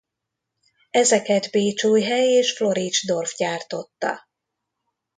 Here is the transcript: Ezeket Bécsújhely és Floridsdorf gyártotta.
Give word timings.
Ezeket 0.91 1.51
Bécsújhely 1.51 2.27
és 2.31 2.53
Floridsdorf 2.55 3.35
gyártotta. 3.35 4.27